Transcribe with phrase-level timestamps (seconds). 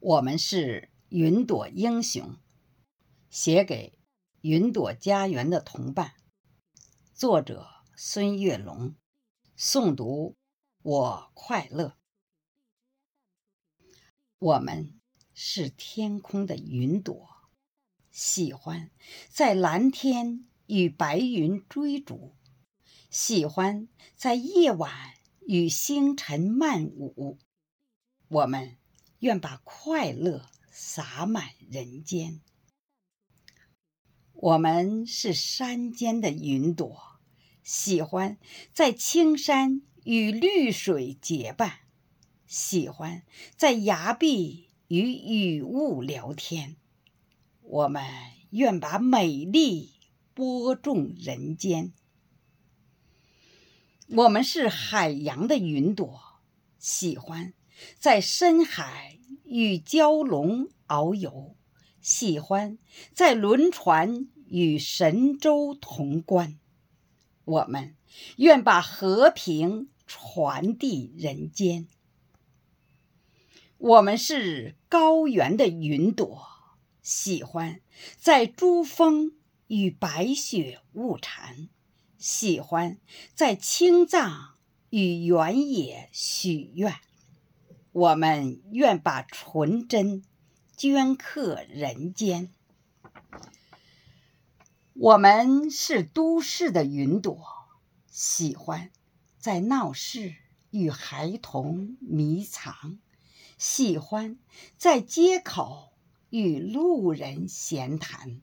[0.00, 2.36] 我们是云朵英雄，
[3.30, 3.98] 写给
[4.42, 6.14] 云朵家园的同伴。
[7.12, 8.94] 作者：孙月龙，
[9.56, 10.36] 诵读：
[10.82, 11.96] 我快乐。
[14.38, 15.00] 我们
[15.34, 17.28] 是天空的云朵，
[18.12, 18.92] 喜欢
[19.28, 22.36] 在蓝天与白云追逐，
[23.10, 27.40] 喜欢在夜晚与星辰漫舞。
[28.28, 28.78] 我们。
[29.20, 32.40] 愿把快乐洒满人间。
[34.32, 37.18] 我们是山间的云朵，
[37.62, 38.38] 喜欢
[38.72, 41.80] 在青山与绿水结伴，
[42.46, 43.24] 喜欢
[43.56, 46.76] 在崖壁与雨雾聊天。
[47.60, 48.04] 我们
[48.50, 49.94] 愿把美丽
[50.32, 51.92] 播种人间。
[54.06, 56.40] 我们是海洋的云朵，
[56.78, 57.52] 喜欢。
[57.98, 61.56] 在深海与蛟龙遨游，
[62.00, 62.78] 喜欢
[63.12, 66.58] 在轮船与神州同观。
[67.44, 67.96] 我们
[68.36, 71.86] 愿把和平传递人间。
[73.78, 76.46] 我们是高原的云朵，
[77.00, 77.80] 喜欢
[78.18, 79.32] 在珠峰
[79.68, 81.68] 与白雪物缠，
[82.18, 82.98] 喜欢
[83.34, 84.56] 在青藏
[84.90, 86.96] 与原野许愿。
[87.92, 90.22] 我们愿把纯真
[90.76, 92.52] 镌刻人间。
[94.92, 97.40] 我们是都市的云朵，
[98.10, 98.90] 喜欢
[99.38, 100.34] 在闹市
[100.70, 102.98] 与孩童迷藏，
[103.56, 104.38] 喜欢
[104.76, 105.92] 在街口
[106.30, 108.40] 与路人闲谈。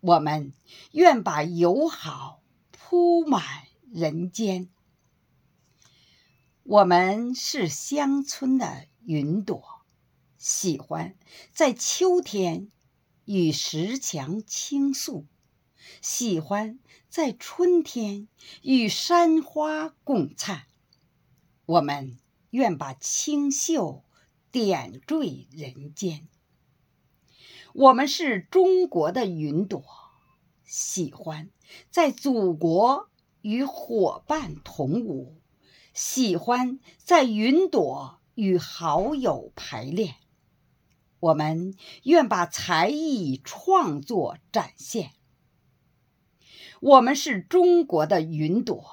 [0.00, 0.52] 我们
[0.92, 3.42] 愿把友好铺满
[3.90, 4.68] 人间。
[6.64, 9.82] 我们是乡村的云朵，
[10.38, 11.16] 喜欢
[11.52, 12.70] 在秋天
[13.24, 15.26] 与石墙倾诉，
[16.00, 18.28] 喜欢在春天
[18.62, 20.66] 与山花共灿。
[21.66, 22.16] 我们
[22.50, 24.04] 愿把清秀
[24.52, 26.28] 点缀人间。
[27.74, 29.84] 我们是中国的云朵，
[30.64, 31.50] 喜欢
[31.90, 35.41] 在祖国与伙伴同舞。
[35.94, 40.14] 喜欢在云朵与好友排练，
[41.20, 45.12] 我们愿把才艺创作展现。
[46.80, 48.84] 我们是中国的云朵，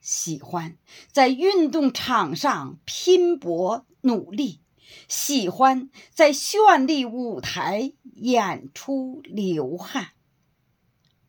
[0.00, 0.78] 喜欢
[1.10, 4.60] 在运动场上拼搏努力，
[5.08, 10.12] 喜欢在绚丽舞台演出流汗。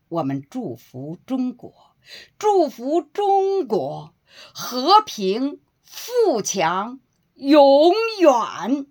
[0.08, 1.94] 我们祝福中国，
[2.38, 4.13] 祝福中国。
[4.52, 7.00] 和平富强，
[7.34, 8.86] 永远。